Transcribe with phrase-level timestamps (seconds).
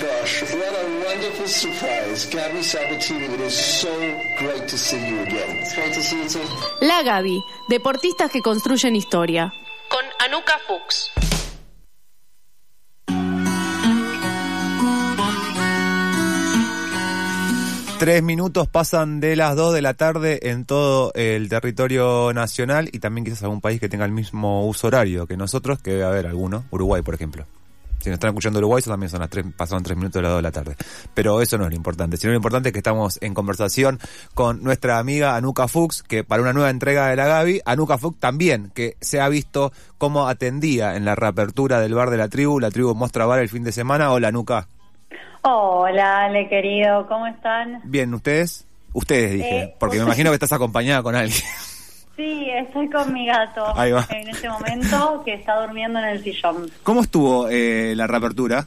[0.00, 2.26] gosh, what a wonderful surprise.
[2.30, 3.88] Gabby Sabatini, it is so
[4.38, 5.58] great to see you again.
[5.58, 6.40] It's great to see you too.
[6.80, 9.52] La Gaby, deportistas que construyen historia.
[9.90, 11.10] Con Anuka Fuchs.
[17.98, 22.98] Tres minutos pasan de las dos de la tarde en todo el territorio nacional y
[22.98, 26.26] también quizás algún país que tenga el mismo uso horario que nosotros, que debe haber
[26.26, 27.44] alguno, Uruguay por ejemplo.
[28.00, 30.30] Si nos están escuchando Uruguay, eso también son las tres, pasaron tres minutos de las
[30.30, 30.76] dos de la tarde.
[31.14, 33.98] Pero eso no es lo importante, sino lo importante es que estamos en conversación
[34.34, 38.18] con nuestra amiga Anuka Fuchs, que para una nueva entrega de la Gaby, Anuka Fuchs
[38.18, 42.58] también, que se ha visto cómo atendía en la reapertura del bar de la tribu,
[42.58, 44.10] la tribu Mostra Bar el fin de semana.
[44.12, 44.66] Hola Anuka.
[45.42, 47.80] Hola, Ale, querido, ¿cómo están?
[47.84, 48.66] Bien, ¿ustedes?
[48.92, 51.40] Ustedes dije, Eh, porque me pues- imagino que estás acompañada con alguien.
[52.20, 54.06] Sí, estoy con mi gato Ahí va.
[54.10, 56.70] en este momento que está durmiendo en el sillón.
[56.82, 58.66] ¿Cómo estuvo eh, la reapertura?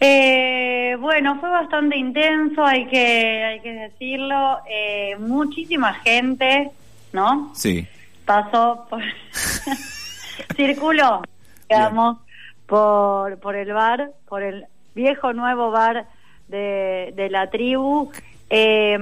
[0.00, 4.60] Eh, bueno, fue bastante intenso, hay que, hay que decirlo.
[4.70, 6.70] Eh, muchísima gente,
[7.12, 7.52] ¿no?
[7.54, 7.86] Sí.
[8.24, 9.02] Pasó por...
[10.56, 11.20] circuló,
[11.68, 12.16] digamos,
[12.64, 16.06] por, por el bar, por el viejo nuevo bar
[16.48, 18.10] de, de la tribu.
[18.50, 18.94] Eh,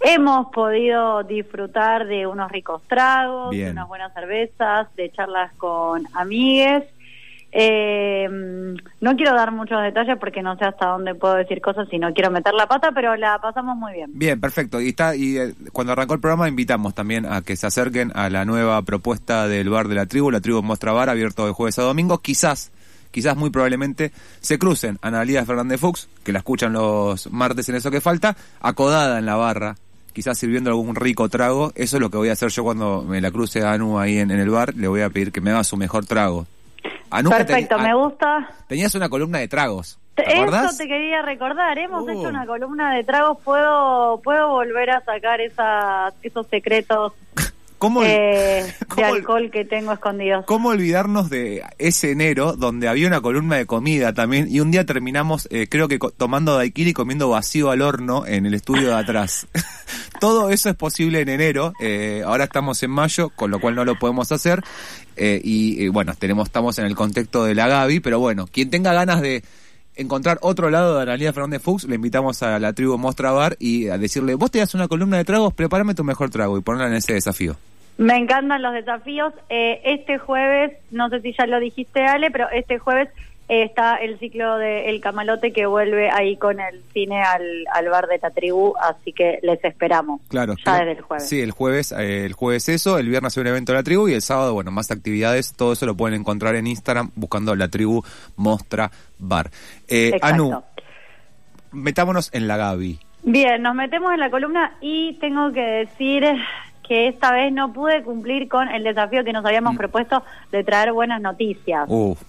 [0.00, 6.84] hemos podido disfrutar de unos ricos tragos, de unas buenas cervezas, de charlas con amigues.
[7.56, 8.28] Eh,
[9.00, 12.12] no quiero dar muchos detalles porque no sé hasta dónde puedo decir cosas y no
[12.12, 14.10] quiero meter la pata, pero la pasamos muy bien.
[14.12, 14.80] Bien, perfecto.
[14.80, 18.28] Y está y eh, cuando arrancó el programa invitamos también a que se acerquen a
[18.28, 21.78] la nueva propuesta del bar de la tribu, la tribu Mostra Bar, abierto de jueves
[21.78, 22.18] a domingo.
[22.18, 22.72] Quizás,
[23.14, 27.92] quizás muy probablemente se crucen Analía Fernández Fuchs, que la escuchan los martes en eso
[27.92, 29.76] que falta, acodada en la barra,
[30.12, 31.70] quizás sirviendo algún rico trago.
[31.76, 34.18] Eso es lo que voy a hacer yo cuando me la cruce a Anu ahí
[34.18, 34.74] en, en el bar.
[34.74, 36.46] Le voy a pedir que me haga su mejor trago.
[37.10, 38.50] Anu, Perfecto, me ah, gusta.
[38.66, 40.00] Tenías una columna de tragos.
[40.16, 42.10] Eso te quería recordar, hemos Uh.
[42.10, 47.12] hecho una columna de tragos, puedo puedo volver a sacar esas, esos secretos
[47.84, 48.64] ¿Cómo, eh,
[48.96, 50.46] de alcohol que tengo escondidos.
[50.46, 54.86] ¿Cómo olvidarnos de ese enero donde había una columna de comida también y un día
[54.86, 58.94] terminamos, eh, creo que tomando daiquiri y comiendo vacío al horno en el estudio de
[58.94, 59.46] atrás?
[60.18, 63.84] Todo eso es posible en enero, eh, ahora estamos en mayo, con lo cual no
[63.84, 64.62] lo podemos hacer
[65.16, 68.94] eh, y bueno, tenemos estamos en el contexto de la Gaby, pero bueno, quien tenga
[68.94, 69.44] ganas de
[69.96, 73.88] encontrar otro lado de Analia Fernández Fuchs, le invitamos a la tribu Mostra Bar y
[73.88, 76.88] a decirle, vos te das una columna de tragos, prepárame tu mejor trago y ponerla
[76.88, 77.56] en ese desafío.
[77.96, 79.32] Me encantan los desafíos.
[79.48, 83.08] Eh, este jueves, no sé si ya lo dijiste Ale, pero este jueves
[83.48, 87.88] eh, está el ciclo de El Camalote que vuelve ahí con el cine al, al
[87.90, 90.22] bar de la tribu, así que les esperamos.
[90.28, 91.28] Claro, Ya desde el jueves.
[91.28, 94.08] Sí, el jueves, eh, el jueves eso, el viernes hay un evento de la tribu
[94.08, 97.68] y el sábado, bueno, más actividades, todo eso lo pueden encontrar en Instagram buscando la
[97.68, 98.02] tribu
[98.36, 99.50] Mostra Bar.
[99.88, 100.26] Eh, Exacto.
[100.26, 100.62] Anu,
[101.72, 102.98] metámonos en la Gaby.
[103.24, 106.24] Bien, nos metemos en la columna y tengo que decir
[106.86, 109.78] que esta vez no pude cumplir con el desafío que nos habíamos Mm.
[109.78, 110.22] propuesto
[110.52, 111.86] de traer buenas noticias.
[111.88, 112.20] Uf,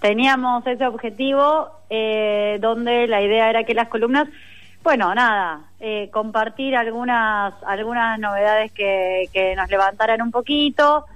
[0.00, 4.28] Teníamos ese objetivo eh, donde la idea era que las columnas,
[4.82, 11.06] bueno, nada, eh, compartir algunas algunas novedades que, que nos levantaran un poquito.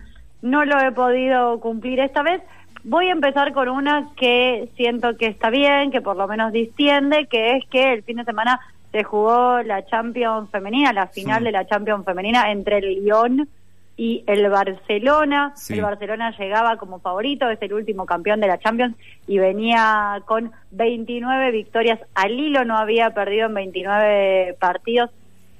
[0.40, 2.40] No lo he podido cumplir esta vez.
[2.84, 7.26] Voy a empezar con una que siento que está bien, que por lo menos distiende,
[7.26, 8.58] que es que el fin de semana
[8.92, 11.44] se jugó la Champions femenina, la final Sí.
[11.44, 13.48] de la Champions femenina entre el Lyon
[13.96, 15.52] y el Barcelona.
[15.56, 15.74] Sí.
[15.74, 20.52] El Barcelona llegaba como favorito, es el último campeón de la Champions y venía con
[20.70, 25.10] 29 victorias al hilo, no había perdido en 29 partidos.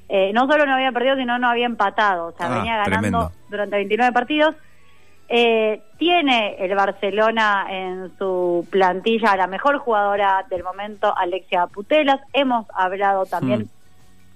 [0.09, 3.01] Eh, no solo no había perdido, sino no había empatado, o sea, Ah, venía ganando
[3.01, 3.33] tremendo.
[3.51, 4.55] durante 29 partidos.
[5.29, 12.21] Eh, tiene el Barcelona en su plantilla a la mejor jugadora del momento, Alexia Putelas.
[12.33, 13.69] Hemos hablado también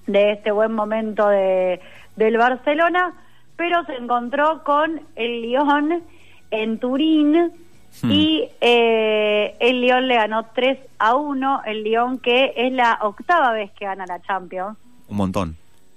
[0.07, 1.81] de este buen momento de,
[2.17, 3.15] del Barcelona,
[3.57, 6.03] pero se encontró con el Lyon
[6.51, 7.53] en Turín
[8.01, 8.11] Hmm.
[8.11, 13.53] y eh, el Lyon le ganó 3 a 1, el Lyon que es la octava
[13.53, 14.79] vez que gana la Champions.
[15.09, 15.57] un montón.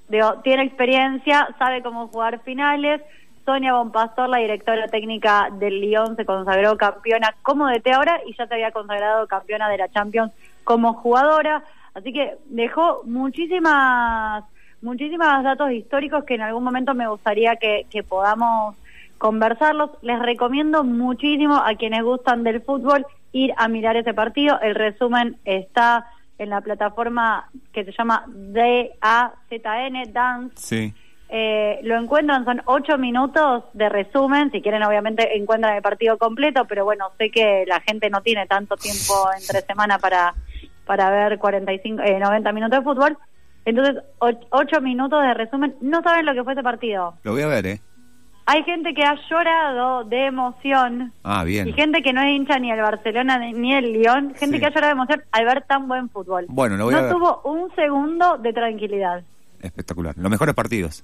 [0.09, 3.01] Digo, tiene experiencia, sabe cómo jugar finales.
[3.45, 8.47] Sonia Bonpastor, la directora técnica del Lyon, se consagró campeona como DT ahora y ya
[8.47, 10.31] se había consagrado campeona de la Champions
[10.63, 11.63] como jugadora.
[11.94, 14.44] Así que dejó muchísimas,
[14.81, 18.75] muchísimos datos históricos que en algún momento me gustaría que, podamos
[19.19, 19.91] conversarlos.
[20.01, 24.59] Les recomiendo muchísimo a quienes gustan del fútbol ir a mirar ese partido.
[24.59, 26.07] El resumen está
[26.39, 30.94] en la plataforma que se llama DAZN, Dance, Sí.
[31.30, 36.66] Eh, lo encuentran, son ocho minutos de resumen, si quieren obviamente encuentran el partido completo,
[36.66, 40.33] pero bueno, sé que la gente no tiene tanto tiempo entre semana para,
[40.86, 43.18] para ver 45, eh, 90 minutos de fútbol,
[43.66, 47.16] entonces och- ocho minutos de resumen, no saben lo que fue ese partido.
[47.24, 47.80] Lo voy a ver, ¿eh?
[48.48, 51.68] Hay gente que ha llorado de emoción Ah, bien.
[51.68, 54.60] y gente que no es hincha ni el Barcelona ni- el Lyon, gente Sí.
[54.60, 56.45] que ha llorado de emoción al ver tan buen fútbol.
[56.50, 57.12] Bueno, lo voy a no ver.
[57.13, 59.24] tuvo un segundo de tranquilidad.
[59.62, 60.16] Espectacular.
[60.18, 61.04] Los mejores partidos.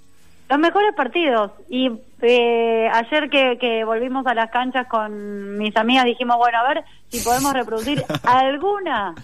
[0.50, 1.52] Los mejores partidos.
[1.70, 6.68] Y eh, ayer que, que volvimos a las canchas con mis amigas dijimos, bueno, a
[6.68, 9.16] ver si podemos reproducir alguna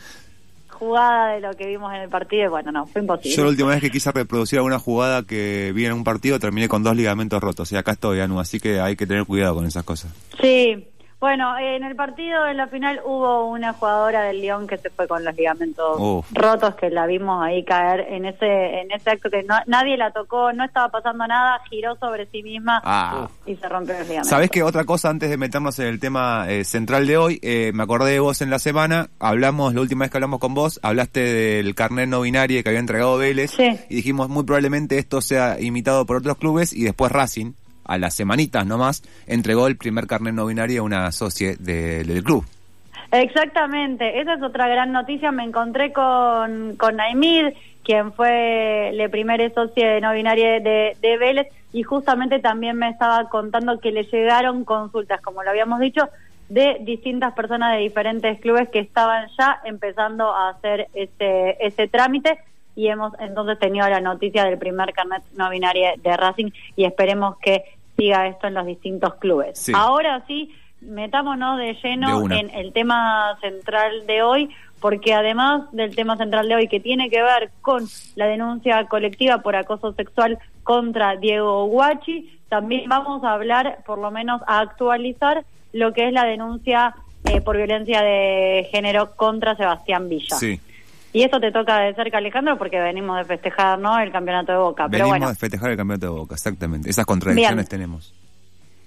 [0.69, 2.49] jugada de lo que vimos en el partido.
[2.49, 3.35] Bueno, no, fue imposible.
[3.35, 6.69] Yo la última vez que quise reproducir alguna jugada que vi en un partido terminé
[6.69, 7.71] con dos ligamentos rotos.
[7.71, 10.11] Y acá estoy, Anu, así que hay que tener cuidado con esas cosas.
[10.41, 10.87] Sí.
[11.19, 15.07] Bueno, en el partido, en la final, hubo una jugadora del León que se fue
[15.07, 16.27] con los ligamentos Uf.
[16.31, 20.11] rotos, que la vimos ahí caer en ese en ese acto que no- nadie la
[20.11, 23.27] tocó, no estaba pasando nada, giró sobre sí misma Ah.
[23.47, 24.29] y se rompió los ligamentos.
[24.29, 27.39] ¿Sabés qué otra cosa antes de meternos en el tema eh, central de hoy?
[27.41, 30.53] Eh, me acordé de vos en la semana, hablamos, la última vez que hablamos con
[30.53, 33.67] vos, hablaste del carnet no binario que había entregado Vélez Sí.
[33.89, 37.53] y dijimos muy probablemente esto sea imitado por otros clubes y después Racing,
[37.87, 42.23] a las semanitas nomás, entregó el primer carnet no binario a una socie de- del
[42.23, 42.45] club.
[43.11, 45.31] Exactamente, esa es otra gran noticia.
[45.31, 47.53] Me encontré con, con Naimid,
[47.83, 52.89] quien fue la primera socia de no binaria de, de Vélez, y justamente también me
[52.89, 56.09] estaba contando que le llegaron consultas, como lo habíamos dicho,
[56.49, 62.37] de distintas personas de diferentes clubes que estaban ya empezando a hacer ese, ese trámite
[62.75, 67.37] y hemos entonces tenido la noticia del primer carnet no binario de Racing y esperemos
[67.39, 67.63] que
[67.97, 69.59] siga esto en los distintos clubes.
[69.59, 69.73] Sí.
[69.75, 74.49] Ahora sí, metámonos de lleno en el tema central de hoy,
[74.79, 77.83] porque además del tema central de hoy que tiene que ver con
[78.15, 84.11] la denuncia colectiva por acoso sexual contra Diego Guachi, también vamos a hablar, por lo
[84.11, 86.95] menos a actualizar lo que es la denuncia
[87.25, 90.37] eh, por violencia de género contra Sebastián Villa.
[90.37, 90.61] Sí,
[91.13, 93.97] Y esto te toca de cerca, Alejandro, porque venimos de festejar ¿no?
[93.99, 94.87] el campeonato de Boca.
[94.89, 96.89] Pero venimos bueno, de festejar el campeonato de Boca, exactamente.
[96.89, 97.67] Esas contradicciones Bien.
[97.67, 98.13] tenemos.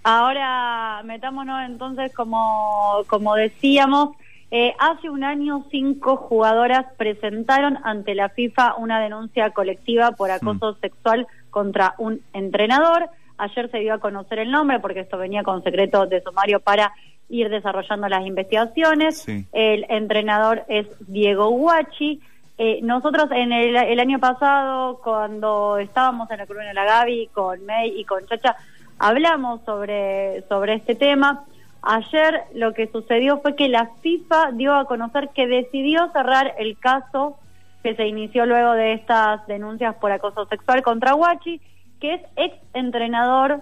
[0.02, 4.16] Ahora metámonos entonces, como, como decíamos,
[4.50, 10.74] eh, hace un año cinco jugadoras presentaron ante la FIFA una denuncia colectiva por acoso
[10.80, 13.10] sexual contra un entrenador.
[13.38, 16.92] Ayer se dio a conocer el nombre porque esto venía con secreto de sumario para
[17.30, 19.18] ir desarrollando las investigaciones.
[19.22, 19.46] Sí.
[19.52, 22.20] El entrenador es Diego Guachi.
[22.58, 27.30] Eh, nosotros en el, el año pasado, cuando estábamos en la Cruz de la Gaby
[27.32, 28.56] con May y con Chacha,
[28.98, 31.44] hablamos sobre, sobre este tema.
[31.82, 36.76] Ayer lo que sucedió fue que la FIFA dio a conocer que decidió cerrar el
[36.78, 37.38] caso
[37.82, 41.60] que se inició luego de estas denuncias por acoso sexual contra Guachi,
[41.98, 43.60] que es ex entrenador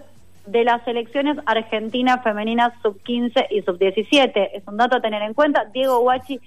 [0.51, 4.51] de las selecciones argentinas femeninas sub-15 y sub-17.
[4.55, 5.67] Es un dato a tener en cuenta.
[5.73, 6.41] Diego Guachi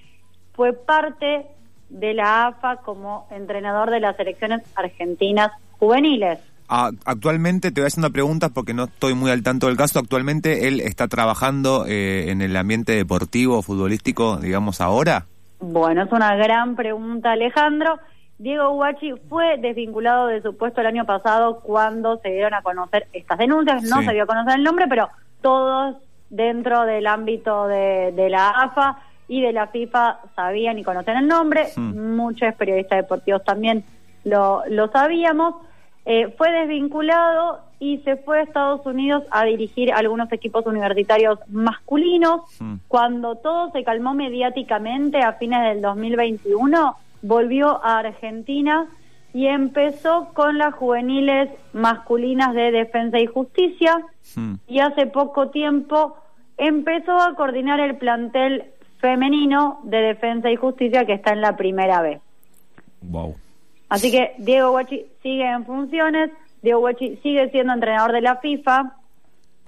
[0.53, 1.45] fue parte
[1.89, 6.39] de la AFA como entrenador de las selecciones argentinas juveniles.
[6.67, 9.99] Ah, actualmente te voy haciendo preguntas porque no estoy muy al tanto del caso.
[9.99, 15.25] Actualmente él está trabajando eh, en el ambiente deportivo, futbolístico, digamos, ahora.
[15.59, 17.99] Bueno, es una gran pregunta, Alejandro.
[18.41, 23.07] Diego Guachi fue desvinculado de su puesto el año pasado cuando se dieron a conocer
[23.13, 23.83] estas denuncias.
[23.83, 24.05] No Sí.
[24.07, 25.09] se dio a conocer el nombre, pero
[25.41, 25.95] todos
[26.31, 28.97] dentro del ámbito de, de la AFA
[29.27, 31.67] y de la FIFA sabían y conocen el nombre.
[31.75, 32.15] Hmm.
[32.15, 33.83] Muchos periodistas deportivos también
[34.23, 35.55] lo, lo sabíamos.
[36.05, 42.41] Eh, fue desvinculado y se fue a Estados Unidos a dirigir algunos equipos universitarios masculinos.
[42.59, 42.75] Mm.
[42.87, 48.87] Cuando todo se calmó mediáticamente a fines del 2021, volvió a Argentina
[49.33, 53.99] y empezó con las juveniles masculinas de Defensa y Justicia
[54.35, 54.55] Hmm.
[54.67, 56.15] y hace poco tiempo
[56.57, 58.65] empezó a coordinar el plantel
[58.99, 62.21] femenino de Defensa y Justicia que está en la primera vez.
[63.01, 63.35] Wow.
[63.89, 66.29] Así que Diego Guachi sigue en funciones,
[66.61, 68.93] Diego Guachi sigue siendo entrenador de la FIFA,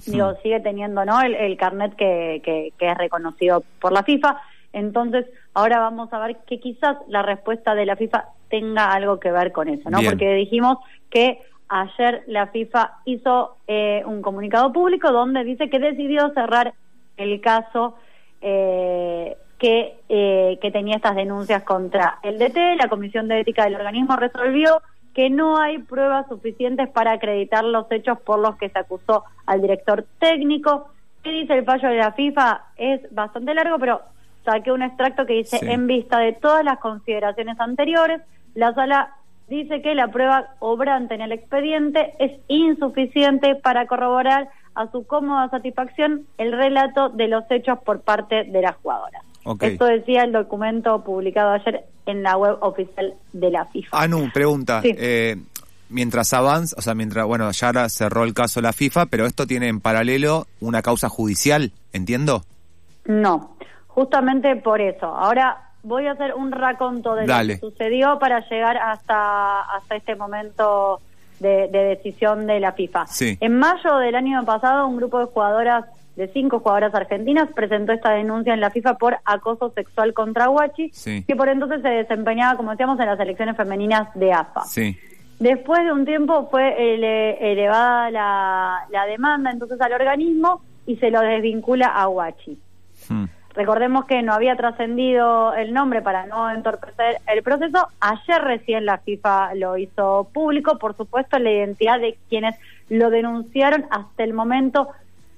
[0.05, 1.19] digo, sigue teniendo ¿no?
[1.21, 4.37] el, el carnet que, que, que es reconocido por la FIFA.
[4.73, 9.31] Entonces, ahora vamos a ver que quizás la respuesta de la FIFA tenga algo que
[9.31, 9.99] ver con eso, ¿no?
[9.99, 10.11] Bien.
[10.11, 10.77] Porque dijimos
[11.09, 16.73] que ayer la FIFA hizo eh, un comunicado público donde dice que decidió cerrar
[17.17, 17.95] el caso
[18.41, 22.75] eh, que, eh, que tenía estas denuncias contra el DT.
[22.77, 24.81] La Comisión de Ética del organismo resolvió
[25.13, 29.61] que no hay pruebas suficientes para acreditar los hechos por los que se acusó al
[29.61, 30.89] director técnico.
[31.23, 32.63] ¿Qué dice el fallo de la FIFA?
[32.75, 34.01] Es bastante largo, pero
[34.45, 35.65] saqué un extracto que dice, Sí.
[35.69, 38.21] en vista de todas las consideraciones anteriores,
[38.55, 39.15] la sala
[39.49, 45.49] dice que la prueba obrante en el expediente es insuficiente para corroborar a su cómoda
[45.49, 49.21] satisfacción el relato de los hechos por parte de las jugadoras.
[49.45, 49.63] Ok.
[49.63, 54.01] Esto decía el documento publicado ayer en la web oficial de la FIFA.
[54.01, 54.81] Anu, pregunta.
[54.81, 54.95] Sí.
[54.97, 55.35] eh,
[55.89, 59.45] mientras avanza, o sea, mientras, bueno, ya ahora cerró el caso la FIFA, pero esto
[59.45, 62.43] tiene en paralelo una causa judicial, ¿entiendo?
[63.05, 63.55] No,
[63.93, 65.05] justamente por eso.
[65.07, 67.53] Ahora voy a hacer un raconto de Dale.
[67.55, 70.99] lo que sucedió para llegar hasta, hasta este momento
[71.39, 73.05] de, de decisión de la FIFA.
[73.07, 73.37] Sí.
[73.41, 75.85] En mayo del año pasado, un grupo de jugadoras,
[76.15, 80.89] de cinco jugadoras argentinas, presentó esta denuncia en la FIFA por acoso sexual contra Guachi,
[80.93, 81.23] Sí.
[81.25, 84.61] que por entonces se desempeñaba, como decíamos, en las selecciones femeninas de AFA.
[84.61, 84.97] Sí.
[85.39, 91.09] Después de un tiempo fue ele- elevada la, la demanda entonces al organismo y se
[91.11, 92.57] lo desvincula a Guachi.
[93.09, 93.25] Hmm.
[93.55, 97.87] Recordemos que no había trascendido el nombre para no entorpecer el proceso.
[97.99, 100.79] Ayer recién la FIFA lo hizo público.
[100.79, 102.55] Por supuesto, la identidad de quienes
[102.89, 104.89] lo denunciaron hasta el momento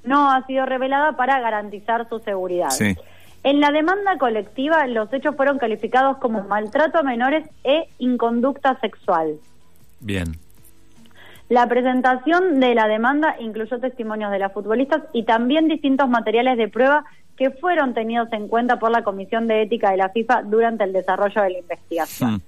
[0.06, 2.70] no ha sido revelada para garantizar su seguridad.
[2.70, 2.96] Sí.
[3.44, 9.36] En la demanda colectiva, los hechos fueron calificados como maltrato a menores e inconducta sexual.
[10.00, 10.38] Bien.
[11.50, 16.70] La presentación de la demanda incluyó testimonios de las futbolistas y también distintos materiales de
[16.70, 17.06] prueba
[17.38, 20.94] que fueron tenidos en cuenta por la Comisión de Ética de la FIFA durante el
[20.94, 22.36] desarrollo de la investigación.
[22.36, 22.42] Hmm.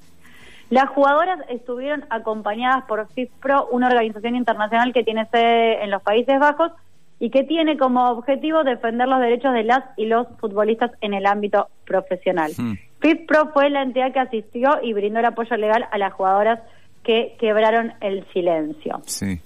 [0.69, 6.39] Las jugadoras estuvieron acompañadas por FIFPRO, una organización internacional que tiene sede en los Países
[6.39, 6.71] Bajos
[7.19, 11.25] y que tiene como objetivo defender los derechos de las y los futbolistas en el
[11.25, 12.51] ámbito profesional.
[12.57, 12.73] Hmm.
[12.99, 16.59] FIFPRO fue la entidad que asistió y brindó el apoyo legal a las jugadoras
[17.03, 19.01] que quebraron el silencio.
[19.05, 19.39] Sí.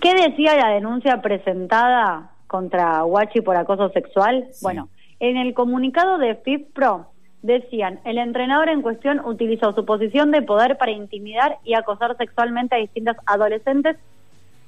[0.00, 4.46] ¿Qué decía la denuncia presentada contra Guachi por acoso sexual?
[4.52, 4.60] Sí.
[4.62, 4.88] Bueno,
[5.20, 7.06] en el comunicado de FIFPRO
[7.42, 12.74] decían, el entrenador en cuestión utilizó su posición de poder para intimidar y acosar sexualmente
[12.74, 13.96] a distintas adolescentes,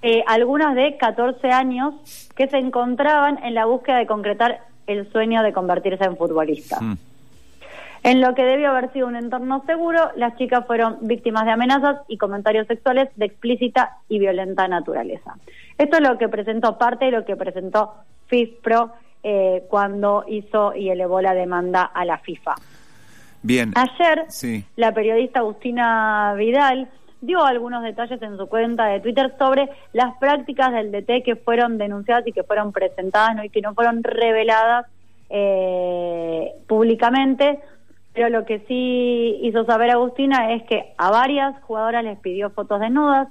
[0.02, 1.94] eh, algunas de 14 años,
[2.36, 6.80] que se encontraban en la búsqueda de concretar el sueño de convertirse en futbolistas.
[6.80, 6.94] Hmm.
[8.02, 11.98] En lo que debió haber sido un entorno seguro, las chicas fueron víctimas de amenazas
[12.08, 15.34] y comentarios sexuales de explícita y violenta naturaleza.
[15.76, 17.94] Esto es lo que presentó parte de lo que presentó
[18.26, 22.54] FIFPRO eh, cuando hizo y elevó la demanda a la FIFA.
[23.42, 23.72] Bien.
[23.76, 24.64] Ayer, Sí.
[24.76, 26.88] la periodista Agustina Vidal
[27.20, 31.78] dio algunos detalles en su cuenta de Twitter sobre las prácticas del DT que fueron
[31.78, 33.44] denunciadas y que fueron presentadas ¿no?
[33.44, 34.86] y que no fueron reveladas
[35.30, 37.58] eh, públicamente.
[38.12, 42.80] Pero lo que sí hizo saber Agustina es que a varias jugadoras les pidió fotos
[42.80, 43.28] desnudas,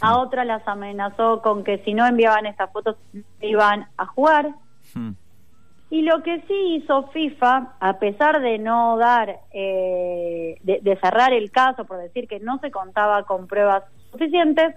[0.00, 2.96] a otras las amenazó con que si no enviaban estas fotos
[3.40, 4.54] iban a jugar.
[4.94, 5.12] Hmm.
[5.90, 11.32] Y lo que sí hizo FIFA, a pesar de no dar, eh, de, de cerrar
[11.32, 14.74] el caso por decir que no se contaba con pruebas suficientes,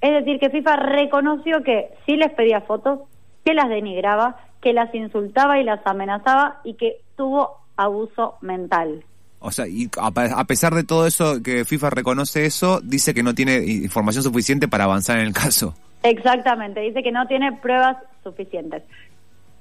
[0.00, 3.00] es decir, que FIFA reconoció que sí les pedía fotos,
[3.44, 9.04] que las denigraba, que las insultaba y las amenazaba y que tuvo abuso mental.
[9.40, 13.14] O sea, y a, pe- a pesar de todo eso, que FIFA reconoce eso, dice
[13.14, 15.74] que no tiene información suficiente para avanzar en el caso.
[16.02, 18.82] Exactamente, dice que no tiene pruebas suficientes.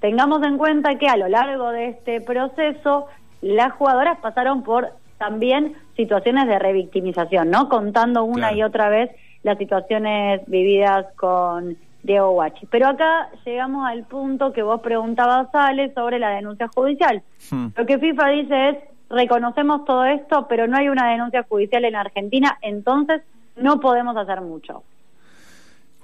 [0.02, 3.08] Tengamos en cuenta que a lo largo de este proceso
[3.42, 7.68] las jugadoras pasaron por también situaciones de revictimización, ¿no?
[7.70, 8.56] Contando una Claro.
[8.58, 9.12] y otra vez
[9.44, 12.66] las situaciones vividas con Diego Guachi.
[12.68, 17.24] Pero acá llegamos al punto que vos preguntabas, Ale, sobre la denuncia judicial.
[17.52, 17.68] Hmm.
[17.76, 18.78] Lo que FIFA dice es,
[19.10, 23.22] reconocemos todo esto, pero no hay una denuncia judicial en Argentina, entonces
[23.56, 24.84] no podemos hacer mucho.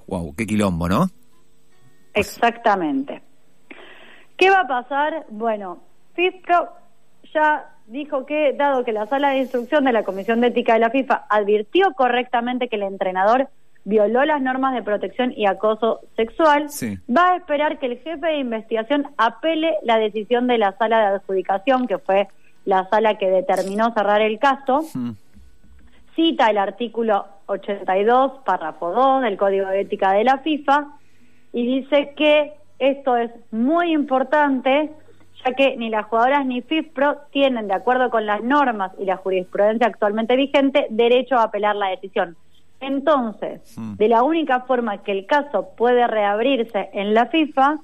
[0.06, 1.06] Wow, qué quilombo, ¿no?
[2.14, 3.22] Exactamente.
[4.36, 5.26] ¿Qué va a pasar?
[5.30, 5.78] Bueno,
[6.14, 6.68] FIFPRO
[7.32, 10.80] ya dijo que, dado que la sala de instrucción de la Comisión de Ética de
[10.80, 13.48] la FIFA advirtió correctamente que el entrenador
[13.86, 16.98] violó las normas de protección y acoso sexual, Sí.
[17.08, 21.06] va a esperar que el jefe de investigación apele la decisión de la sala de
[21.16, 22.26] adjudicación, que fue
[22.64, 24.80] la sala que determinó cerrar el caso,
[26.16, 30.88] cita el artículo 82, párrafo 2 del Código de Ética de la FIFA
[31.52, 34.90] y dice que esto es muy importante
[35.44, 39.16] ya que ni las jugadoras ni FIFPRO tienen, de acuerdo con las normas y la
[39.16, 42.36] jurisprudencia actualmente vigente, derecho a apelar la decisión.
[42.80, 43.94] Entonces, Mm.
[43.96, 47.76] de la única forma que el caso puede reabrirse en la FIFA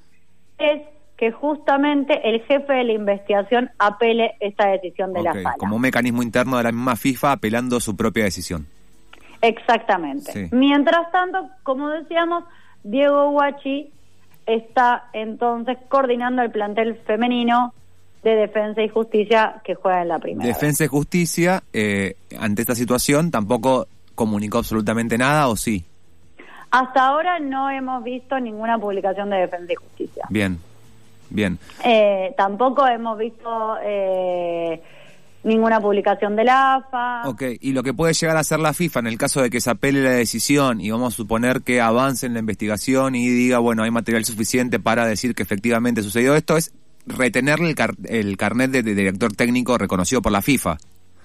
[0.59, 0.83] es
[1.17, 5.55] que justamente el jefe de la investigación apele esta decisión de la sala.
[5.59, 8.67] Como un mecanismo interno de la misma FIFA apelando su propia decisión.
[9.41, 10.33] Exactamente.
[10.33, 10.49] Sí.
[10.53, 12.45] Mientras tanto, como decíamos,
[12.85, 13.91] Diego Guachi
[14.47, 17.73] está entonces coordinando el plantel femenino
[18.23, 20.47] de Defensa y Justicia que juega en la primera.
[20.47, 25.85] Defensa y Justicia, eh, ante esta situación, tampoco comunicó absolutamente nada, ¿o sí?
[26.71, 30.25] Hasta ahora no hemos visto ninguna publicación de Defensa y Justicia.
[30.31, 30.59] Bien,
[31.29, 31.59] bien.
[31.85, 34.81] Eh, tampoco hemos visto eh,
[35.45, 37.29] ninguna publicación de la AFA.
[37.29, 39.61] Ok, y lo que puede llegar a hacer la FIFA en el caso de que
[39.61, 43.59] se apele la decisión y vamos a suponer que avance en la investigación y diga,
[43.59, 46.73] bueno, hay material suficiente para decir que efectivamente sucedió esto, es
[47.07, 50.79] retenerle el, car- el carnet de, de director técnico reconocido por la FIFA.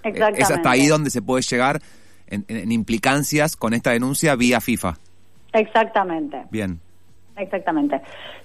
[0.03, 0.41] Exactamente.
[0.41, 1.81] Es hasta ahí donde se puede llegar
[2.27, 4.95] en, implicancias con esta denuncia vía FIFA.
[5.53, 6.43] Exactamente.
[6.51, 6.79] Bien.
[7.35, 8.01] Exactamente.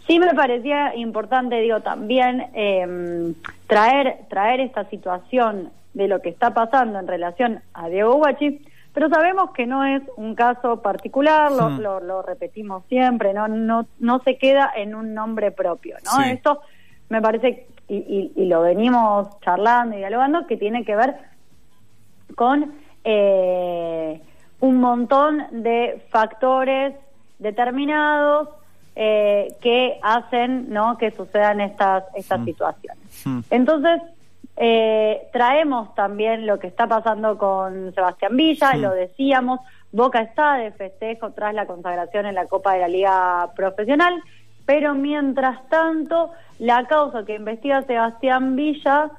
[0.07, 3.35] Sí me parecía importante, digo, también eh,
[3.67, 8.61] traer, traer esta situación de lo que está pasando en relación a Diego Guachi,
[8.93, 13.87] pero sabemos que no es un caso particular, lo, lo, lo repetimos siempre, no, no,
[13.99, 16.23] no se queda en un nombre propio, ¿no?
[16.23, 16.31] Sí.
[16.31, 16.61] Esto
[17.09, 21.15] me parece, y, y, y lo venimos charlando y dialogando, que tiene que ver
[22.35, 22.75] con
[23.05, 24.21] eh,
[24.61, 26.95] un montón de factores
[27.39, 28.49] determinados
[28.95, 33.23] eh, que hacen no que sucedan estas estas situaciones.
[33.25, 33.41] Hmm.
[33.51, 34.03] Entonces
[34.57, 39.61] eh, traemos también lo que está pasando con Sebastián Villa, lo decíamos,
[39.93, 44.23] Boca está de festejo tras la consagración en la Copa de la Liga Profesional,
[44.67, 49.11] pero mientras tanto la causa que investiga Sebastián Villa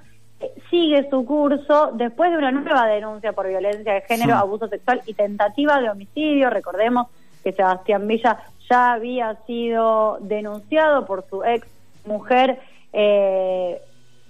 [0.69, 4.39] sigue su curso después de una nueva denuncia por violencia de género, Sí.
[4.39, 6.49] abuso sexual y tentativa de homicidio.
[6.49, 7.07] Recordemos
[7.43, 8.37] que Sebastián Villa
[8.69, 11.67] ya había sido denunciado por su ex
[12.05, 12.59] mujer
[12.93, 13.81] eh,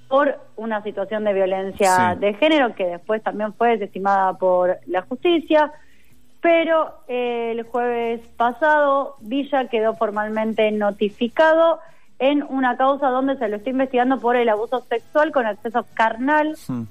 [0.08, 2.20] por una situación de violencia Sí.
[2.20, 5.72] de género que después también fue desestimada por la justicia.
[6.42, 11.80] Pero eh, el jueves pasado Villa quedó formalmente notificado
[12.30, 16.56] en una causa donde se lo está investigando por el abuso sexual con acceso carnal
[16.68, 16.84] Hmm.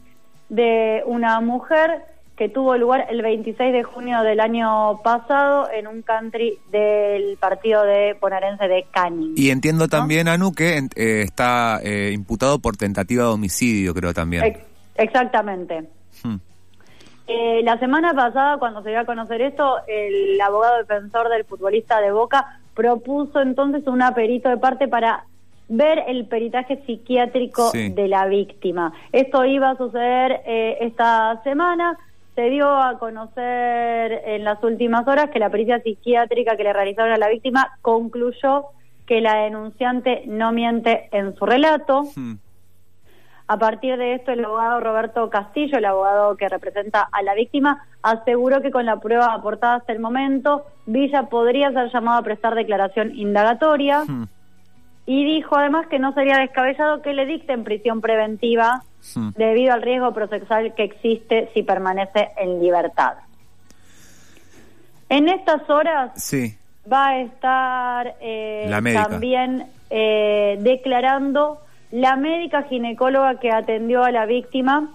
[0.48, 2.02] de una mujer
[2.36, 7.82] que tuvo lugar el 26 de junio del año pasado en un country del partido
[7.84, 9.34] de bonaerense de Canning.
[9.36, 14.44] Y entiendo también, Anu, que eh, está eh, imputado por tentativa de homicidio, creo también.
[14.44, 14.60] Ex-
[14.96, 15.84] exactamente.
[16.24, 16.36] Hmm.
[17.28, 22.00] Eh, la semana pasada, cuando se dio a conocer esto, el abogado defensor del futbolista
[22.00, 25.24] de Boca propuso entonces una perito de parte para
[25.68, 27.90] ver el peritaje psiquiátrico Sí.
[27.90, 28.92] de la víctima.
[29.12, 31.98] Esto iba a suceder eh, esta semana.
[32.34, 37.12] Se dio a conocer en las últimas horas que la pericia psiquiátrica que le realizaron
[37.12, 38.66] a la víctima concluyó
[39.06, 42.04] que la denunciante no miente en su relato.
[42.16, 42.34] Hmm.
[43.52, 47.84] A partir de esto, el abogado Roberto Castillo, el abogado que representa a la víctima,
[48.02, 52.54] aseguró que con la prueba aportada hasta el momento, Villa podría ser llamado a prestar
[52.54, 54.24] declaración indagatoria Hmm.
[55.04, 58.84] y dijo además que no sería descabellado que le dicten prisión preventiva
[59.14, 59.32] Hmm.
[59.36, 63.16] debido al riesgo procesal que existe si permanece en libertad.
[65.10, 66.56] En estas horas Sí.
[66.90, 71.58] va a estar eh, La también eh, declarando
[71.92, 74.90] la médica ginecóloga que atendió a la víctima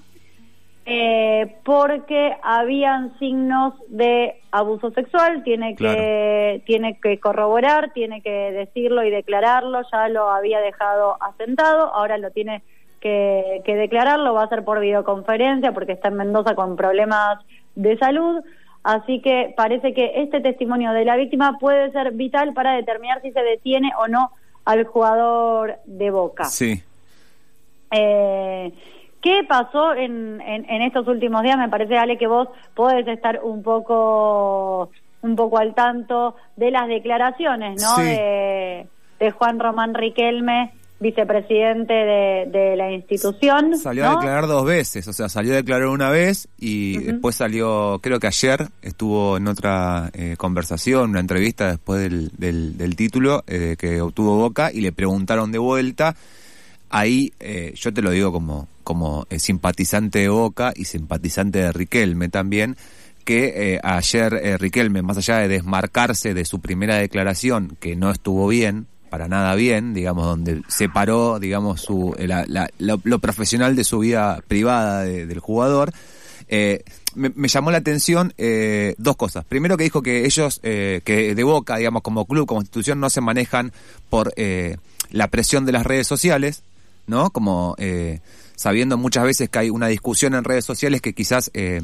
[0.90, 9.04] eh, porque habían signos de abuso sexual, tiene que tiene que corroborar, tiene que decirlo
[9.04, 12.64] y declararlo, ya lo había dejado asentado, ahora lo tiene
[13.00, 17.40] que, que declararlo, va a ser por videoconferencia porque está en Mendoza con problemas
[17.76, 18.42] de salud.
[18.82, 23.32] Así que parece que este testimonio de la víctima puede ser vital para determinar si
[23.32, 24.32] se detiene o no
[24.64, 26.46] al jugador de Boca.
[26.46, 26.82] Sí.
[27.92, 28.74] Eh,
[29.22, 31.58] ¿Qué pasó en, en, en estos últimos días?
[31.58, 36.88] Me parece, Ale, que vos podés estar un poco un poco al tanto de las
[36.88, 37.96] declaraciones, ¿no?
[37.96, 38.04] Sí.
[38.04, 38.88] De,
[39.20, 43.78] de Juan Román Riquelme, vicepresidente de, de la institución.
[43.78, 44.12] Salió ¿no?
[44.12, 48.20] a declarar dos veces, o sea, salió a declarar una vez y después salió, creo
[48.20, 53.76] que ayer estuvo en otra eh, conversación, una entrevista después del, del, del título eh,
[53.78, 56.16] que obtuvo Boca y le preguntaron de vuelta.
[56.90, 61.72] Ahí eh, yo te lo digo como, como eh, simpatizante de Boca y simpatizante de
[61.74, 62.78] Riquelme también,
[63.26, 68.10] que eh, ayer eh, Riquelme, más allá de desmarcarse de su primera declaración, que no
[68.12, 73.20] estuvo bien, para nada bien, digamos, donde separó, digamos, su, eh, la- la- lo, lo
[73.20, 75.92] profesional de su vida privada de- del jugador,
[77.16, 79.44] me, llamó la atención eh, dos cosas.
[79.46, 83.10] Primero que dijo que ellos, eh, que de Boca, digamos, como club, como institución, no
[83.10, 83.72] se manejan
[84.10, 84.34] por
[85.12, 86.64] la presión de las redes sociales,
[87.08, 87.32] ¿no?
[87.32, 88.20] Como eh,
[88.56, 91.82] sabiendo muchas veces que hay una discusión en redes sociales que quizás eh,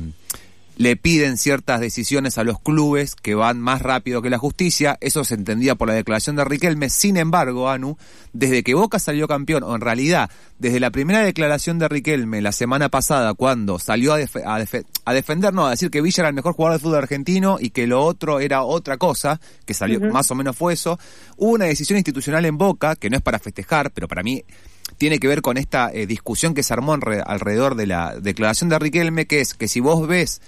[0.76, 4.98] le piden ciertas decisiones a los clubes que van más rápido que la justicia.
[5.02, 6.90] Eso se entendía por la declaración de Riquelme.
[6.90, 7.98] Sin embargo, Anu,
[8.34, 12.52] desde que Boca salió campeón, o en realidad, desde la primera declaración de Riquelme la
[12.52, 16.54] semana pasada, cuando salió a, a, defender, no, a decir que Villa era el mejor
[16.54, 20.36] jugador de fútbol argentino y que lo otro era otra cosa, que salió más o
[20.36, 21.00] menos fue eso,
[21.38, 24.44] hubo una decisión institucional en Boca, que no es para festejar, pero para mí
[24.98, 28.80] tiene que ver con esta eh, discusión que se armó alrededor de la declaración de
[28.80, 30.42] Riquelme, que es que si vos ves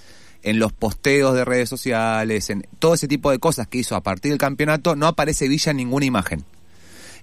[0.43, 4.03] en los posteos de redes sociales, en todo ese tipo de cosas que hizo a
[4.03, 6.45] partir del campeonato, no aparece Villa en ninguna imagen.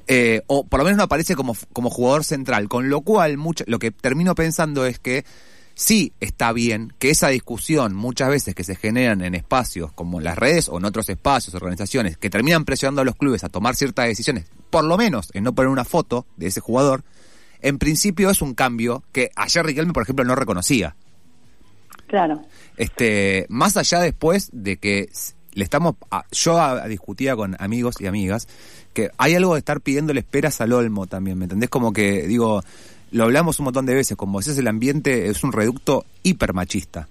[0.09, 3.65] Eh, o por lo menos no aparece como, como jugador central, con lo cual mucho,
[3.69, 5.25] lo que termino pensando es que
[5.75, 10.37] sí está bien que esa discusión muchas veces que se generan en espacios como las
[10.37, 14.07] redes o en otros espacios, organizaciones, que terminan presionando a los clubes a tomar ciertas
[14.07, 17.05] decisiones, por lo menos en no poner una foto de ese jugador,
[17.61, 20.97] en principio es un cambio que ayer Riquelme, por ejemplo, no reconocía.
[22.07, 22.43] Claro.
[22.79, 25.11] Este, más allá después de que
[25.53, 25.97] le estamos,
[26.33, 28.49] yo discutía con amigos y amigas
[28.95, 31.69] que hay algo de estar pidiéndole esperas al Olmo también, ¿me entendés?
[31.69, 32.63] Como que, digo,
[33.11, 37.09] lo hablamos un montón de veces, como decías, el ambiente es un reducto hipermachista.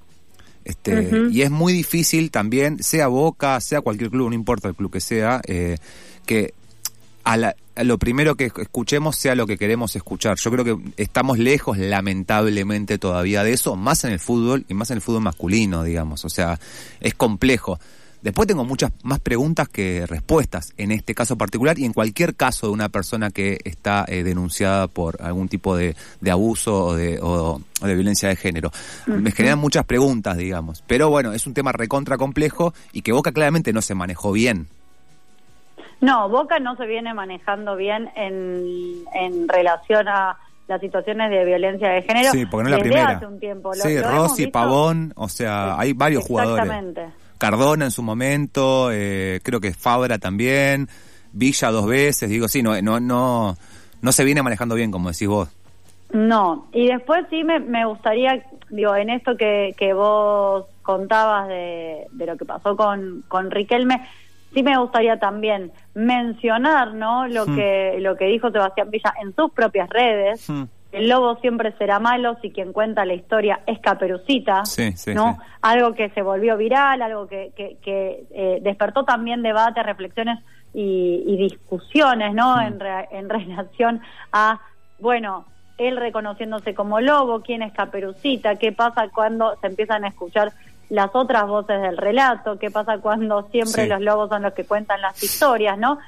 [0.65, 4.91] Este, Y es muy difícil también, sea Boca, sea cualquier club, no importa el club
[4.91, 5.77] que sea, eh,
[6.25, 6.53] que
[7.23, 7.53] a,
[7.83, 10.37] lo primero que escuchemos sea lo que queremos escuchar.
[10.37, 14.91] Yo creo que estamos lejos, lamentablemente, todavía de eso, más en el fútbol y más
[14.91, 16.25] en el fútbol masculino, digamos.
[16.25, 16.59] O sea,
[16.99, 17.79] es complejo.
[18.21, 22.67] Después tengo muchas más preguntas que respuestas en este caso particular y en cualquier caso
[22.67, 25.95] de una persona que está eh, denunciada por algún tipo de,
[26.29, 28.71] abuso o de, de, violencia de género.
[29.07, 30.83] Me generan muchas preguntas, digamos.
[30.85, 34.67] Pero bueno, es un tema recontra complejo y que Boca claramente no se manejó bien
[36.01, 40.37] no, Boca no se viene manejando bien en, en relación a
[40.67, 42.31] las situaciones de violencia de género.
[42.31, 43.09] Sí, porque no es la primera.
[43.09, 43.73] Hace un tiempo.
[43.73, 47.01] sí, Rossi, Pavón, o sea, hay varios Exactamente.
[47.01, 47.21] jugadores.
[47.37, 50.87] Cardona en su momento, eh, creo que Fabra también,
[51.33, 53.57] Villa dos veces, digo, sí, no, no, no,
[54.01, 55.49] no se viene manejando bien, como decís vos.
[56.13, 62.05] No, y después sí me, me gustaría, digo, en esto que, que vos contabas de,
[62.11, 64.07] de lo que pasó con, con Riquelme,
[64.53, 67.55] sí me gustaría también mencionar no lo hmm.
[67.55, 70.63] que lo que dijo Sebastián Villa en sus propias redes hmm.
[70.91, 74.63] el lobo siempre será malo si quien cuenta la historia es Caperucita
[75.13, 80.39] no algo que se volvió viral algo que que, eh, despertó también debate reflexiones
[80.73, 82.61] y, discusiones no hmm.
[82.61, 82.79] en,
[83.11, 84.59] en relación a
[84.99, 85.45] bueno
[85.77, 90.51] él reconociéndose como lobo quién es Caperucita qué pasa cuando se empiezan a escuchar
[90.91, 94.99] las otras voces del relato, qué pasa cuando siempre los lobos son los que cuentan
[94.99, 95.99] las historias, ¿no?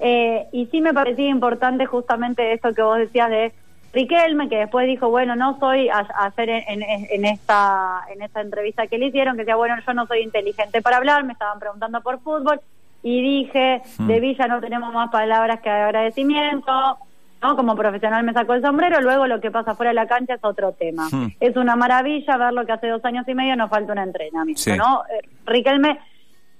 [0.00, 3.54] Eh, y sí me parecía importante justamente eso que vos decías de
[3.94, 8.86] Riquelme, que después dijo, bueno, no soy, a, hacer en, en, esta, en esta entrevista
[8.86, 12.02] que le hicieron, que decía, bueno, yo no soy inteligente para hablar, me estaban preguntando
[12.02, 12.60] por fútbol,
[13.02, 14.20] y dije, de hmm.
[14.20, 16.98] Villa no tenemos más palabras que agradecimiento,
[17.42, 17.56] ¿no?
[17.56, 20.44] Como profesional me sacó el sombrero, luego lo que pasa fuera de la cancha es
[20.44, 21.08] otro tema.
[21.10, 21.28] Hmm.
[21.40, 24.76] Es una maravilla ver lo que hace dos años y medio nos falta un entrenamiento,
[24.76, 25.02] ¿no?
[25.04, 25.98] Eh, Riquelme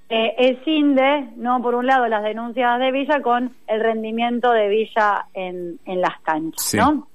[0.09, 1.61] eh, escinde, ¿no?
[1.61, 6.21] Por un lado, las denuncias de Villa con el rendimiento de Villa en, en las
[6.23, 7.09] canchas, ¿no?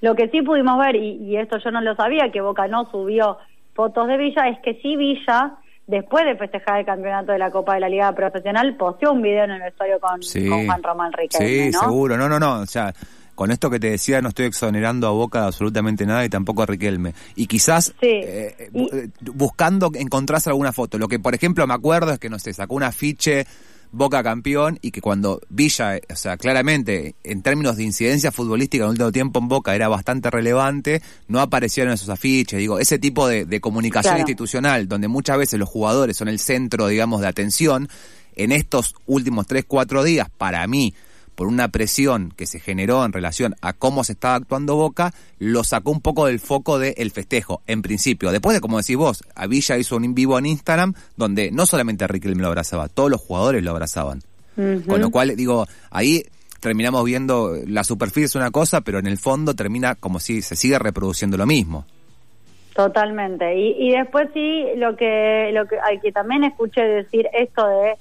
[0.00, 2.88] Lo que sí pudimos ver, y, y esto yo no lo sabía, que Boca no
[2.90, 3.38] subió
[3.74, 5.56] fotos de Villa, es que sí Villa
[5.88, 9.44] después de festejar el campeonato de la Copa de la Liga Profesional, posteó un video
[9.44, 10.20] en el vestuario con,
[10.66, 12.16] Juan Román Riquelme, Sí, seguro.
[12.16, 12.60] No, no, no.
[12.60, 12.92] O sea,
[13.34, 16.62] con esto que te decía, no estoy exonerando a Boca de absolutamente nada y tampoco
[16.62, 17.14] a Riquelme.
[17.36, 20.98] Y quizás eh, eh, buscando encontrarse alguna foto.
[20.98, 23.46] Lo que, por ejemplo, me acuerdo es que, no sé, sacó un afiche
[23.92, 28.88] Boca campeón y que cuando Villa, o sea, claramente en términos de incidencia futbolística en
[28.88, 33.26] el último tiempo en Boca era bastante relevante, no aparecieron esos afiches, digo, ese tipo
[33.28, 37.88] de, comunicación institucional donde muchas veces los jugadores son el centro, digamos, de atención,
[38.36, 40.94] en estos últimos 3, 4 días, para mí,
[41.38, 45.62] por una presión que se generó en relación a cómo se estaba actuando Boca, lo
[45.62, 48.32] sacó un poco del foco del festejo, en principio.
[48.32, 51.64] Después de, como decís vos, a Villa hizo un in vivo en Instagram donde no
[51.64, 54.20] solamente Riquelme lo abrazaba, todos los jugadores lo abrazaban.
[54.56, 56.24] Con lo cual, digo, ahí
[56.58, 60.56] terminamos viendo la superficie es una cosa, pero en el fondo termina como si se
[60.56, 61.86] sigue reproduciendo lo mismo.
[62.74, 63.56] Totalmente.
[63.56, 67.96] Y, y después sí, lo que, lo que, al que también escuché decir esto de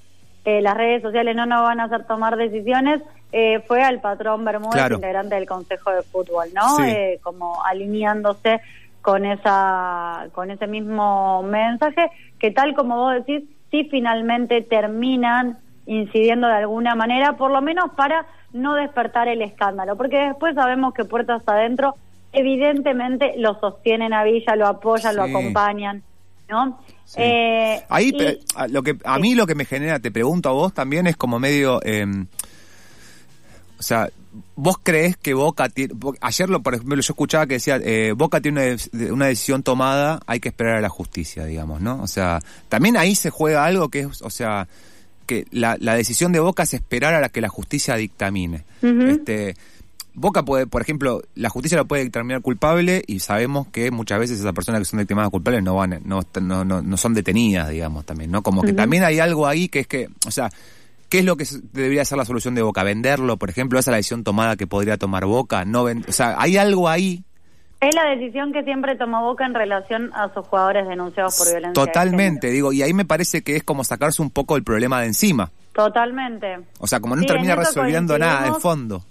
[0.47, 3.01] eh, las redes sociales no nos van a hacer tomar decisiones,
[3.33, 6.85] eh, fue al patrón Bermúdez, integrante del Consejo de Fútbol, ¿no?
[6.85, 8.61] Eh, como alineándose
[9.01, 16.47] con esa con ese mismo mensaje que tal como vos decís, sí finalmente terminan incidiendo
[16.47, 21.03] de alguna manera, por lo menos para no despertar el escándalo, porque después sabemos que
[21.03, 21.95] puertas adentro
[22.31, 26.03] evidentemente lo sostienen a Villa, lo apoyan, lo acompañan.
[26.49, 26.79] ¿No?
[27.05, 27.15] Sí.
[27.19, 30.73] Eh, Ahí, y- lo que, a mí lo que me genera, te pregunto a vos
[30.73, 31.79] también, es como medio...
[31.83, 32.05] eh,
[33.79, 34.09] o sea,
[34.55, 35.93] ¿vos crees que Boca tiene...
[36.21, 39.61] Ayer, lo, por ejemplo, yo escuchaba que decía, eh, Boca tiene una, de- una decisión
[39.61, 42.01] tomada, hay que esperar a la justicia, digamos, ¿no?
[42.01, 44.67] O sea, también ahí se juega algo que es, o sea,
[45.27, 48.63] que la, la decisión de Boca es esperar a la que la justicia dictamine.
[48.81, 49.55] Este...
[50.19, 54.39] Boca puede, por ejemplo, la justicia lo puede dictaminar culpable y sabemos que muchas veces
[54.39, 58.03] esas personas que son dictaminadas culpables no van, no, no, no, no son detenidas, digamos,
[58.03, 58.41] también, ¿no?
[58.41, 60.49] Como que también hay algo ahí que es que, o sea,
[61.07, 62.81] ¿qué es lo que debería ser la solución de Boca?
[62.81, 63.77] ¿Venderlo, por ejemplo?
[63.77, 65.65] ¿Esa es la decisión tomada que podría tomar Boca?
[65.65, 67.23] No o sea, hay algo ahí
[67.79, 71.73] Es la decisión que siempre tomó Boca en relación a sus jugadores denunciados por violencia.
[71.73, 75.05] totalmente, digo, y ahí me parece que es como sacarse un poco el problema de
[75.09, 75.51] encima.
[75.73, 76.57] Totalmente.
[76.79, 79.03] O sea, como no Sí, termina en eso resolviendo nada en fondo.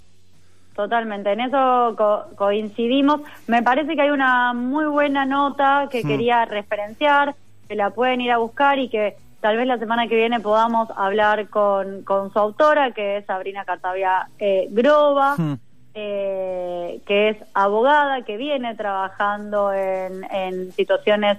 [0.76, 3.22] Totalmente, en eso co- coincidimos.
[3.46, 6.06] Me parece que hay una muy buena nota que Hmm.
[6.08, 7.34] quería referenciar,
[7.66, 10.88] que la pueden ir a buscar y que tal vez la semana que viene podamos
[10.94, 15.54] hablar con, con su autora, que es Sabrina Cartavia eh, Groba, Hmm.
[15.94, 21.38] eh, que es abogada, que viene trabajando en, en situaciones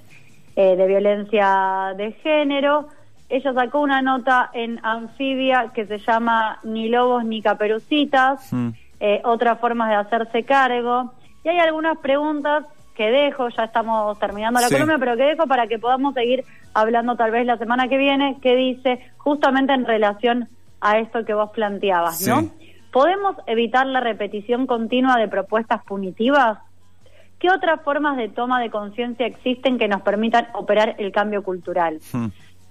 [0.55, 2.87] eh, de violencia de género.
[3.29, 8.69] Ella sacó una nota en Anfibia que se llama Ni lobos ni caperucitas, Hmm.
[8.99, 11.13] Eh, otras formas de hacerse cargo.
[11.43, 14.73] Y hay algunas preguntas que dejo, ya estamos terminando la Sí.
[14.73, 18.37] columna, pero que dejo para que podamos seguir hablando tal vez la semana que viene,
[18.41, 20.49] que dice justamente en relación
[20.81, 22.29] a esto que vos planteabas, Sí.
[22.29, 22.49] ¿no?
[22.91, 26.57] ¿Podemos evitar la repetición continua de propuestas punitivas?
[27.37, 31.99] ¿Qué otras formas de toma de conciencia existen que nos permitan operar el cambio cultural?
[32.11, 32.27] Hmm.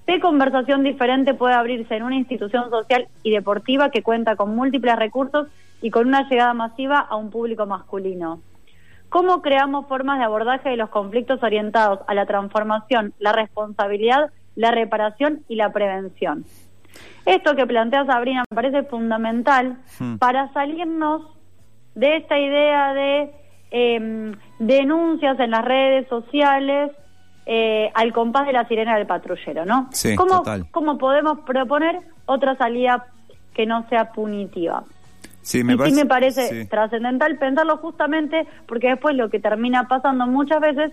[0.07, 4.97] ¿Qué conversación diferente puede abrirse en una institución social y deportiva que cuenta con múltiples
[4.97, 5.47] recursos
[5.83, 8.41] y con una llegada masiva a un público masculino?
[9.09, 14.73] ¿Cómo creamos formas de abordaje de los conflictos orientados a la transformación, la responsabilidad, la
[14.73, 16.45] reparación y la prevención?
[17.25, 20.17] Esto que plantea Sabrina me parece fundamental Hmm.
[20.17, 21.23] para salirnos
[21.95, 23.31] de esta idea de
[23.71, 26.93] eh, denuncias en las redes sociales
[27.47, 29.89] eh, al compás de la sirena del patrullero, ¿no?
[29.93, 30.67] Sí, ¿Cómo, total.
[30.73, 33.07] ¿Cómo podemos proponer otra salida
[33.55, 34.83] que no sea punitiva?
[35.47, 36.69] Sí, me y parece, sí me parece sí.
[36.69, 40.91] trascendental pensarlo justamente porque después lo que termina pasando muchas veces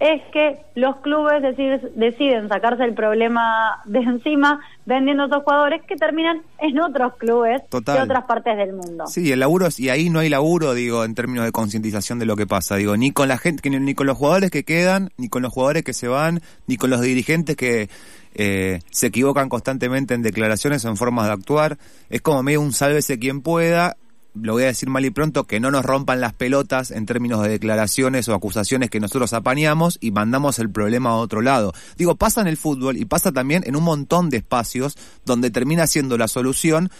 [0.00, 5.82] es que los clubes deciden, deciden sacarse el problema de encima vendiendo a esos jugadores
[5.86, 7.96] que terminan en otros clubes Total.
[7.98, 9.06] de otras partes del mundo.
[9.06, 12.26] Sí, el laburo, es- y ahí no hay laburo, digo, en términos de concientización de
[12.26, 15.10] lo que pasa, digo, ni con la gente, ni, ni con los jugadores que quedan,
[15.16, 17.88] ni con los jugadores que se van, ni con los dirigentes que
[18.34, 21.78] eh, se equivocan constantemente en declaraciones o en formas de actuar.
[22.10, 23.96] Es como medio un sálvese quien pueda,
[24.34, 27.42] lo voy a decir mal y pronto, que no nos rompan las pelotas en términos
[27.42, 31.72] de declaraciones o acusaciones que nosotros apañamos y mandamos el problema a otro lado.
[31.96, 35.86] Digo, pasa en el fútbol y pasa también en un montón de espacios donde termina
[35.86, 36.90] siendo la solución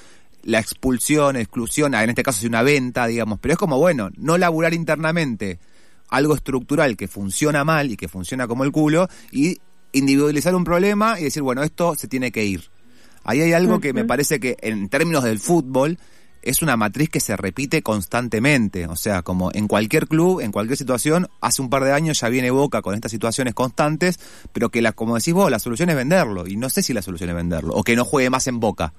[0.44, 4.11] la expulsión, exclusión, ah, en este caso es una venta, digamos, pero es como, bueno,
[4.16, 5.59] no laburar internamente
[6.11, 9.59] algo estructural que funciona mal y que funciona como el culo y
[9.92, 12.64] individualizar un problema y decir, bueno, esto se tiene que ir.
[13.25, 15.99] Ahí hay algo que me parece que en términos del fútbol
[16.44, 20.76] es una matriz que se repite constantemente, o sea, como en cualquier club, en cualquier
[20.76, 24.18] situación, hace un par de años ya viene Boca con estas situaciones constantes,
[24.52, 27.02] pero que la, como decís vos, la solución es venderlo, y no sé si la
[27.02, 28.92] solución es venderlo, o que no juegue más en Boca.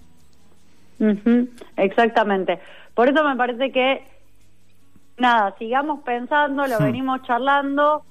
[1.77, 2.59] Exactamente.
[2.93, 4.03] Por eso me parece que,
[5.17, 6.83] nada, sigamos pensando, lo Hmm.
[6.83, 8.03] venimos charlando.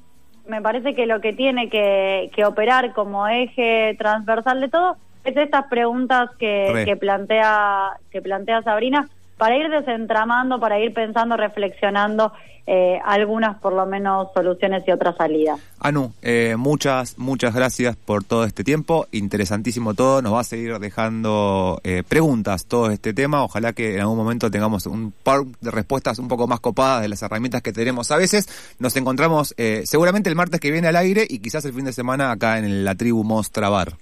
[0.47, 5.35] Me parece que lo que tiene que, que operar como eje transversal de todo es
[5.35, 12.33] estas preguntas que, que plantea que plantea Sabrina para ir desentramando, para ir pensando, reflexionando
[12.67, 15.61] eh, algunas por lo menos soluciones y otras salidas.
[15.81, 19.07] Anu, eh, muchas, muchas gracias por todo este tiempo.
[19.13, 20.23] Interesantísimo todo.
[20.23, 23.45] Nos va a seguir dejando eh, preguntas todo este tema.
[23.45, 27.09] Ojalá que en algún momento tengamos un par de respuestas un poco más copadas de
[27.09, 28.49] las herramientas que tenemos a veces.
[28.79, 31.93] Nos encontramos eh, seguramente el martes que viene al aire y quizás el fin de
[31.93, 33.93] semana acá en la tribu Mostra Bar.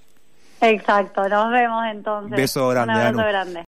[0.61, 2.37] Exacto, nos vemos entonces.
[2.37, 3.59] Beso grande, Un abrazo grande.